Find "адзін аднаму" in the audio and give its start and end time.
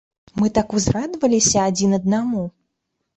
1.73-2.41